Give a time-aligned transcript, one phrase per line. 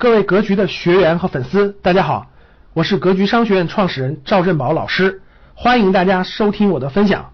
[0.00, 2.28] 各位格局的学员和粉丝，大家好，
[2.72, 5.20] 我是格局商学院创始人赵振宝老师，
[5.56, 7.32] 欢迎大家收听我的分享。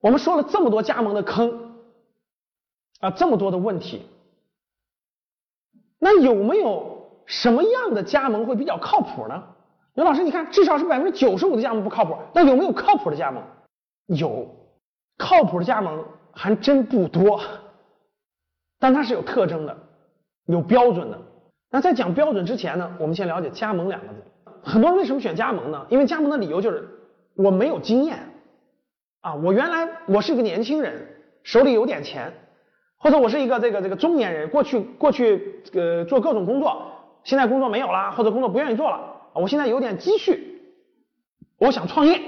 [0.00, 1.72] 我们说了这么多加盟的坑
[3.00, 4.06] 啊，这么多的问题，
[5.98, 9.42] 那有没有什么样的加盟会比较靠谱呢？
[9.94, 13.42] 刘老师，你看，至少是百分之九十五的加盟不靠谱，那有没有靠谱的加盟？
[14.06, 14.48] 有，
[15.18, 17.40] 靠谱的加盟还真不多，
[18.78, 19.76] 但它是有特征的，
[20.46, 21.20] 有标准的。
[21.72, 24.22] 那在讲标准之前呢，我们先了解加盟两个字。
[24.62, 25.86] 很多人为什么选加盟呢？
[25.88, 26.86] 因为加盟的理由就是
[27.34, 28.18] 我没有经验
[29.22, 31.08] 啊，我原来我是一个年轻人，
[31.42, 32.30] 手里有点钱，
[32.98, 36.92] 或者我是一个这个这个中年人，过去过去呃做各种工作，
[37.24, 39.00] 现在工作没有了，或者工作不愿意做了，
[39.32, 40.60] 我现在有点积蓄，
[41.58, 42.20] 我想创业。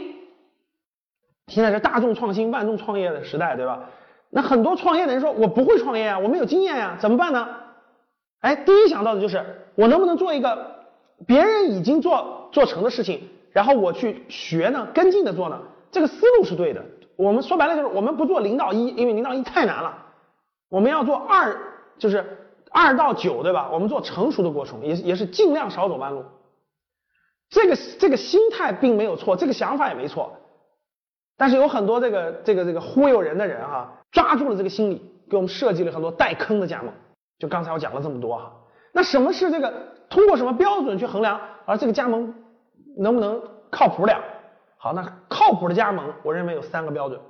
[1.49, 3.91] 现在是大众创新、万众创业的时代，对吧？
[4.31, 7.47] 那很多创业的人说，我不会创业啊，我没有经验呀，怎么办呢？
[8.45, 9.43] 哎，第一想到的就是
[9.75, 10.85] 我能不能做一个
[11.27, 15.59] 别人已经做做成的事情，然后我去学呢，跟进的做呢？
[15.91, 16.85] 这个思路是对的。
[17.17, 19.97] 我们说白了就是我们不做零到一，因为零到一太难了。
[20.69, 21.57] 我们要做二，
[21.97, 22.23] 就是
[22.71, 23.71] 二到九，对吧？
[23.73, 26.23] 我们做成熟的过程，也也是尽量少走弯路。
[27.49, 30.37] 这个这个心态并没有错，这个想法也没错。
[31.39, 36.93] 但是有很多这个这个这个忽悠人的人哈，抓住了这个心理，给我们设计了很多带坑的加盟。
[37.45, 38.51] 就刚才我讲了这么多哈，
[38.91, 39.71] 那什么是这个？
[40.09, 41.39] 通过什么标准去衡量？
[41.67, 42.33] 而这个加盟
[42.97, 43.39] 能不能
[43.71, 44.19] 靠谱点？
[44.79, 47.21] 好，那靠谱的加盟，我认为有三个标准，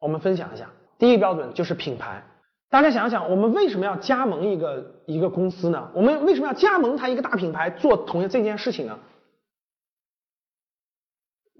[0.00, 0.68] 我们分享一下。
[0.98, 2.22] 第一个标准就是品牌。
[2.68, 5.88] 大家想想，我们为什么要加盟一个一个公司呢？
[5.94, 8.98] 我们为什么要加盟它一个大品牌做同样这件事情呢？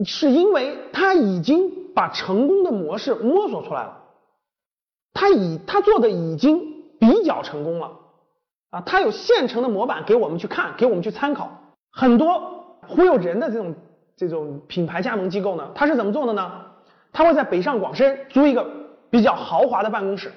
[0.05, 4.03] 是因为他已经把成功的模式摸索出来了，
[5.14, 6.77] 他已他做的已经。
[7.08, 7.90] 比较成功了
[8.70, 11.50] 啊，他有现成的模板给我们去看，给我们去参考。
[11.90, 13.74] 很多忽悠人的这种
[14.14, 16.52] 这种品牌加盟机构呢，他是怎么做的呢？
[17.10, 18.66] 他会在北上广深租一个
[19.08, 20.30] 比较豪华的办公室，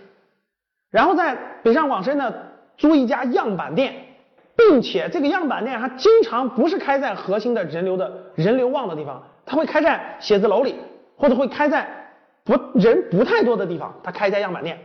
[0.90, 2.34] 然后在北上广深呢
[2.78, 3.94] 租一家样板店，
[4.56, 10.76] 并且这个样板店还经常不是开在核心的人流的人流旺的地方，他会开在写字楼里，
[11.18, 11.86] 或者会开在
[12.46, 14.80] 不人不太多的地方，他开一家样板店。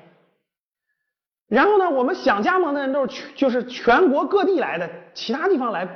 [1.49, 5.89] 然后呢，我们想加盟的人都是全就是全国各地来的，其他地方来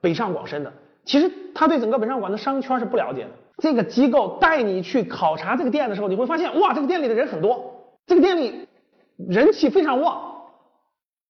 [0.00, 0.72] 北上广深的。
[1.04, 3.30] 其实他对整个北上广的商圈是不了解的。
[3.58, 8.68] 这个机构带你去考察这个店的时候，你会发现，哇，这个店里的人很多，这个店里
[9.16, 10.42] 人气非常旺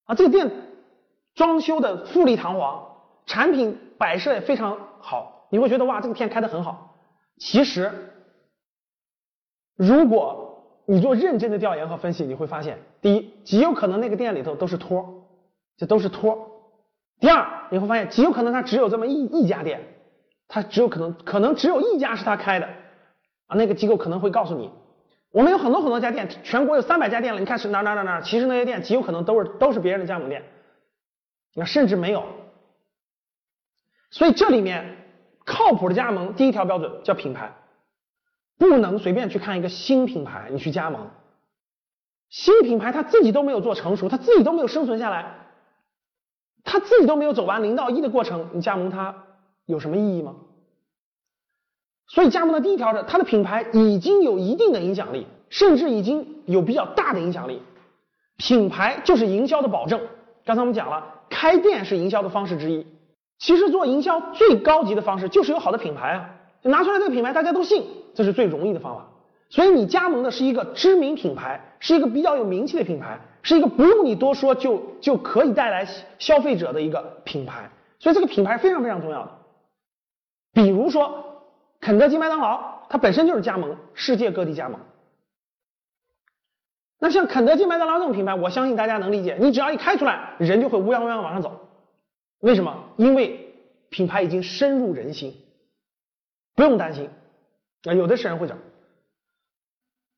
[0.07, 0.51] 啊，这个店
[1.35, 2.83] 装修的富丽堂皇，
[3.27, 6.97] 产品摆设也非常好，你会觉得哇，这个店开的很好。
[7.39, 7.93] 其实，
[9.77, 10.46] 如果
[10.89, 15.25] 你做认真的调研和分析，你会发现，第一，极有可能那个店里头都是托，
[15.77, 16.49] 这都是托。
[17.19, 19.81] 第二，你会发现，极有可能他只有这么一一家店，
[20.47, 22.67] 他只有可能可能只有一家是他开的
[23.49, 23.57] 啊。
[23.57, 24.71] 那个机构可能会告诉你，
[25.33, 30.45] 我们有很多很多家店，全国有三百家店了，你看是哪哪哪哪，其实那些店极有可能都是都是别人的加盟店，
[31.55, 32.23] 那甚至没有。
[34.11, 34.99] 所以这里面
[35.45, 37.53] 靠谱的加盟，第一条标准叫品牌。
[38.59, 41.09] 不能随便去看一个新品牌，你去加盟。
[42.29, 45.35] 新品牌他自己都没有做成熟，他自己都没有生存下来，
[46.65, 49.15] 他自己都没有走完零到一的过程，你加盟它
[49.67, 50.35] 有什么意义吗？
[52.09, 57.61] 所以加盟的第一条是，它的品牌已经有一定的影响力，甚至已经有比较大的影响力。
[58.37, 60.01] 品牌就是营销的保证。
[60.45, 62.87] 刚才我们讲了，开店是营销的方式之一。
[63.39, 66.31] 其实做营销最高级的方式就是有好的品牌啊，
[66.63, 67.85] 拿出来这个品牌大家都信。
[68.17, 69.07] 这是最容易的方法，
[69.51, 75.87] 所以你加盟的是一个知名品牌，是一个比较有名气的品牌，是一个不用你多说就就可以带来
[76.19, 79.31] 消费者的一个品牌，所以这个品牌非常非常重要的。
[80.55, 81.45] 比如说
[81.81, 84.81] 肯德基、麦当劳，它本身就是加盟，世界各地加盟。
[86.99, 91.69] 那像肯德基、麦当劳这种品牌，我相信大家能理解，你只要一开出来，人就会乌泱乌泱往上走。
[92.41, 92.75] 为什么？
[92.97, 93.55] 因为
[93.91, 95.35] 品牌已经深入人心，
[96.55, 97.11] 不用担心。
[97.85, 98.59] 啊，有的是人会讲。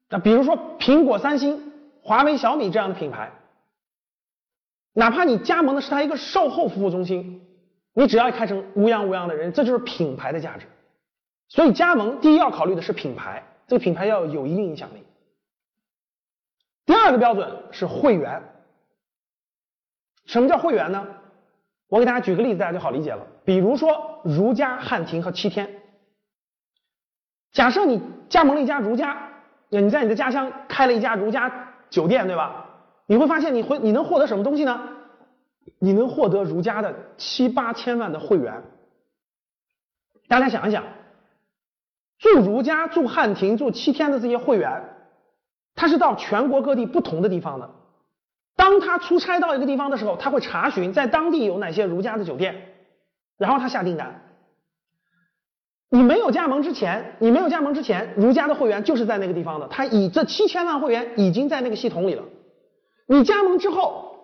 [0.09, 3.31] 那比如说苹果、三星、华为、小米这样的品牌，
[4.95, 7.47] 哪怕你加盟的是它一个售后服务中心，
[7.93, 10.67] 你只要开成乌泱乌泱的人，这就是品牌的价值。
[11.49, 15.05] 所以加盟第一要考虑的是品牌，这个品牌要有一定影响力。
[16.87, 18.43] 第二个标准是会员。
[20.25, 21.07] 什么叫会员呢？
[21.89, 23.27] 我给大家举个例子，大家就好理解了。
[23.45, 25.78] 比如说如家、汉庭和七天。
[27.59, 29.17] 假设你加盟了一家如家，
[29.69, 31.53] 你在你的家乡开了一家如家
[31.91, 32.67] 酒店，对吧？
[33.07, 34.81] 你会发现你会你能获得什么东西呢？
[35.81, 38.63] 你能获得如家的七八千万的会员。
[40.29, 40.85] 大家想一想，
[42.21, 44.85] 住如家、住汉庭、住七天的这些会员，
[45.75, 47.69] 他是到全国各地不同的地方的。
[48.55, 52.55] 当他出差到一个地方的时候，他会查询在当地有哪些如家的酒店，
[53.37, 54.23] 然后他下订单。
[55.91, 62.25] 你没有加盟之前，你没有加盟之前，如家的会员就是在那个地方的，他以这七千万会员已经在那个系统里了。
[63.07, 64.17] 你加盟之后，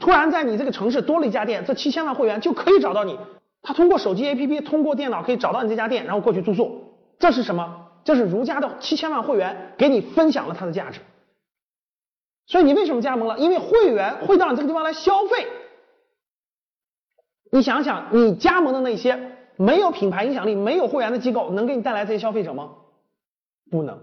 [0.00, 3.18] 突然在你这个城市多了一家店，这七千万会员就可以找到你。
[3.62, 6.98] 他通过手机 APP，通过电脑可以找到你这家店，然后过去住宿。
[7.20, 7.86] 这是什么？
[8.02, 10.98] 这是如家的七千万会员给你分享了他的价值。
[12.48, 13.38] 所以你为什么加盟了？
[13.38, 15.46] 因为会员会到你这个地方来消费。
[17.52, 22.70] 你想想，你加盟的那些没有品牌影响力、没有会员的机构，能给你带来这些消费者吗？
[23.70, 23.98] 不能。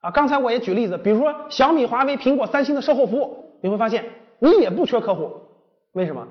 [0.00, 4.04] 啊，刚才我也举例子，比如说小米、华为、苹果、三星的售后服务，你会发现
[4.38, 5.40] 你也不缺客户。
[5.92, 6.28] 为什么？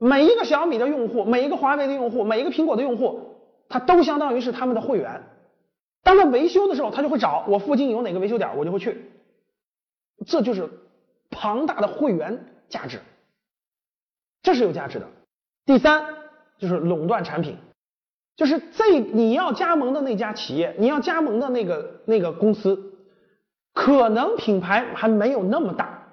[0.00, 3.36] 每一个小米的用户，每一个华为的用户，每一个苹果的用户，
[3.68, 5.22] 他都相当于是他们的会员。
[6.02, 9.10] 当他维修的时候，他就会找我附近有哪个维修点，我就会去。
[10.26, 10.68] 这就是
[11.30, 13.00] 庞大的会员价值，
[14.42, 15.06] 这是有价值的。
[15.64, 16.06] 第三
[16.58, 17.56] 就是垄断产品，
[18.36, 22.94] 就是这你要加盟的那家企业，你要加盟的那个那个公司，
[23.72, 26.08] 可能品牌还没有那么大，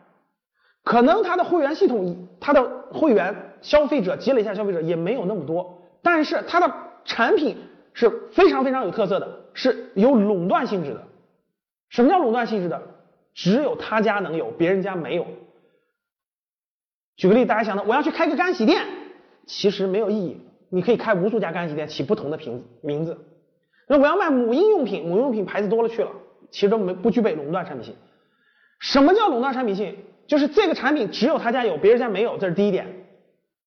[0.84, 3.48] 可能它的会员系统，它的会员。
[3.62, 6.74] 消费者积累下，消费者也没有那么多，但是它的
[7.06, 7.58] 产品
[7.94, 11.04] 是非常非常有特色的，是有垄断性质的。
[11.90, 12.82] 什么叫垄断性质的？
[13.36, 15.28] 只有他家能有，别人家没有。
[17.18, 18.84] 举个例，大家想到我要去开个干洗店，
[19.46, 20.38] 其实没有意义，
[20.70, 23.18] 你可以开无数家干洗店，起不同的名名字。
[23.88, 26.12] 那我要卖母婴用品，母婴用品牌子多了去了，
[26.50, 27.96] 其实没不具备垄断产品性。
[28.80, 29.96] 什么叫垄断产品性？
[30.28, 32.88] 就是这个产品只有他家有，别人家没有，这是第一点。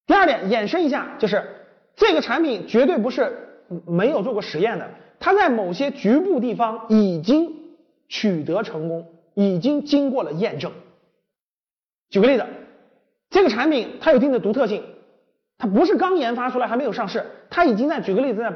[0.07, 1.45] 第二点，延伸一下，就是
[1.95, 3.37] 这个产品绝对不是
[3.87, 4.89] 没有做过实验的，
[5.21, 7.53] 它在某些局部地方已经
[8.09, 10.73] 取得成功，已经经过了验证。
[12.09, 12.47] 举个例子，
[13.29, 14.85] 这个产品它有一定的独特性，
[15.65, 18.53] 它不是刚研发出来还没有上市，它已经在举个例子，在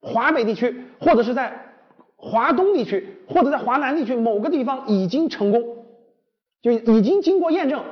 [0.00, 1.56] 华北地区或者是在
[2.16, 5.86] 华东地区或者在华南地区某个地方已经成功，
[6.60, 7.84] 就已经经过验证。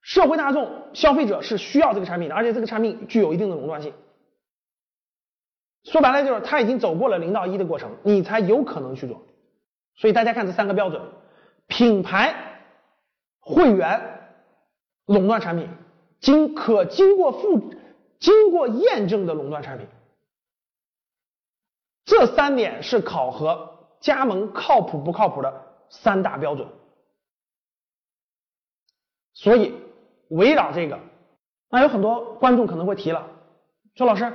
[0.00, 3.92] 社会大众、消费者是需要这个产品的，而且这个产品具有一定的垄断性。
[5.84, 9.20] 说白了就是他已经走过了零到一的过程，你才有可能去做。
[9.96, 11.02] 所以大家看这三个标准：
[11.66, 12.34] 品牌、
[13.40, 14.00] 会员、
[15.04, 15.68] 垄断产品，
[16.20, 17.74] 经可经过复
[18.18, 19.86] 经过验证的垄断产品。
[22.04, 26.68] 这三点是考核加盟靠谱不靠谱的三大标准。
[29.34, 29.74] 所以。
[30.30, 31.00] 围绕这个，
[31.70, 33.26] 那有很多观众可能会提了，
[33.94, 34.30] 说老师，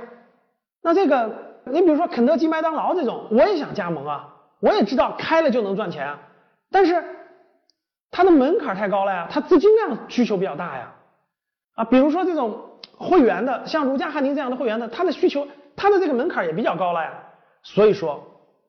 [0.82, 6.20] 那这个你比如说肯德基、麦当劳这种，我也想加盟啊，我也知道开了就能赚钱啊，
[6.68, 7.04] 但是
[8.10, 10.92] 它的门槛太高了呀，它资金量需求比较大呀，
[11.74, 12.60] 啊，比如说这种
[12.96, 17.12] 会员的，像如家汉庭这样的会员的，他的需求，他的这个门槛也比较高了呀，
[17.62, 18.22] 所以说，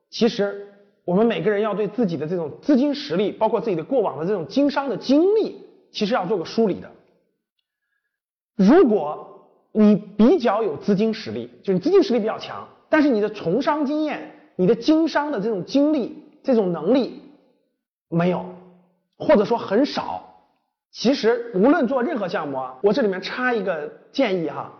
[0.09, 0.67] 其实
[1.05, 6.89] 我们每个人要对自己的这种资金实力，包括自己的过往的这种经商的经历，其实要做个梳理的。
[8.55, 17.21] 如果你比较有资金实力，就是资金实力比较强，但是你的从商经验、你的经商的这种经历、这种能力
[18.09, 18.45] 没有，
[19.17, 20.24] 或者说很少，
[20.95, 24.71] 其实无论做任何项目啊，我这里面插一个建议哈，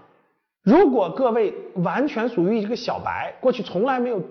[0.63, 4.23] 如果各位完全属于一个小白，过去从来没有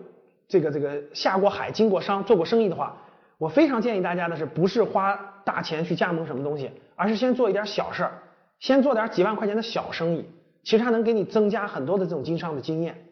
[0.48, 2.96] 这个这个下过海、经过商、做过生意的话，
[3.36, 5.14] 我非常建议大家的是，不是花
[5.44, 8.12] 大钱去加盟什么东西，而是先做一点小事儿。
[8.60, 10.24] 先做点几万块钱的小生意，
[10.62, 13.08] 其实它能给你增加很多的这种经商的经验。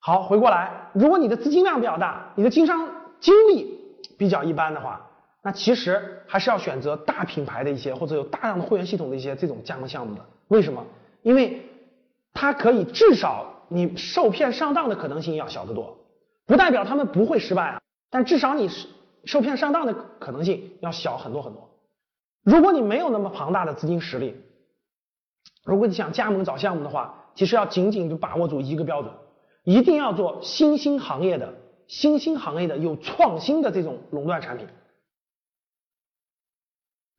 [0.00, 3.80] 好，回过来，如果你的资金量比较大，你的经商经历
[4.18, 5.08] 比较一般的话，
[5.42, 10.24] 那其实还是要选择大品牌的一些或者有大量的会员系统的一些这种加盟项目的。
[10.48, 10.86] 为什么？
[11.22, 11.62] 因为
[12.32, 15.98] 它可以至少你受骗上当的可能性要小得多，
[16.46, 17.80] 不代表他们不会失败啊，
[18.10, 18.68] 但至少你
[19.24, 21.68] 受骗上当的可能性要小很多很多。
[22.44, 24.36] 如果你没有那么庞大的资金实力，
[25.64, 29.12] 如果你想加盟找项目的话，其实要紧紧的把握住一个标准，
[29.64, 31.54] 一定要做新兴行业的、
[31.86, 34.66] 新兴行业的有创新的这种垄断产品，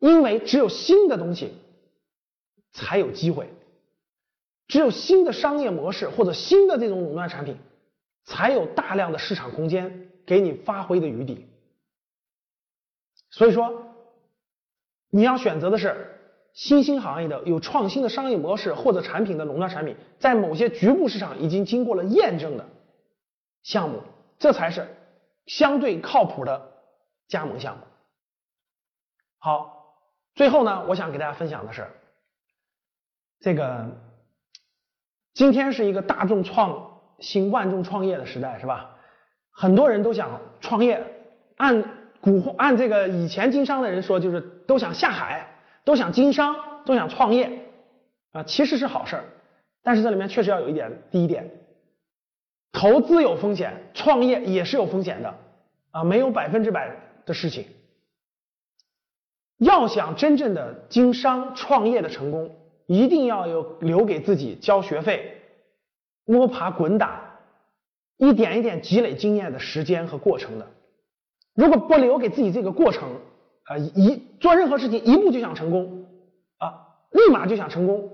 [0.04, 1.54] 因为只有新的东西
[2.74, 3.50] 才有机会，
[4.68, 7.58] 只有新的商业模式或者新的这种垄断产品，
[8.26, 11.48] 才有大量的市场空间给你发挥的余地。
[13.30, 13.90] 所以说。
[15.16, 16.20] 你要选择的是
[16.54, 22.68] 新兴行业的有创新的商业模式或者产品的垄断产品，在某些局部市场已经经过了验证的
[23.62, 24.02] 项目，
[24.40, 24.88] 这才是
[25.46, 26.72] 相对靠谱的
[27.28, 27.84] 加盟项目。
[29.38, 29.83] 好，
[30.36, 31.88] 最后呢，我想给大家分享的是，
[33.40, 33.86] 这个
[35.34, 38.98] 今天是一个大众创新、万众创业的时代，是吧？
[39.52, 41.06] 很多人都想创业，
[41.58, 41.84] 按
[42.20, 47.60] 古按这个以前经商的人说，就是都想下海，都想经商，都想创业
[48.32, 49.26] 啊，其实是好事儿，
[49.84, 51.52] 但是这里面确实要有一点，第一点，
[52.72, 55.36] 投资有风险，创业也是有风险的
[55.92, 57.68] 啊，没有百分之百的事情。
[59.58, 62.56] 要想真正的经商创业的成功，
[62.88, 65.42] 一定要有留给自己交学费、
[66.26, 67.40] 摸爬滚打、
[68.18, 70.68] 一点一点积累经验的时间和过程的。
[71.56, 73.10] 如果不留给自己这个过程，
[73.66, 76.06] 啊，一做任何事情一步就想成功，
[76.58, 76.74] 啊，
[77.12, 78.10] 立马就想成功，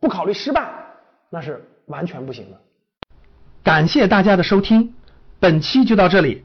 [0.00, 0.68] 不考虑失败，
[1.30, 2.60] 那是完全不行的。
[3.62, 4.94] 感谢大家的收听，
[5.40, 6.44] 本期就到这里。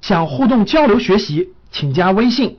[0.00, 2.58] 想互动交流学习，请加微信。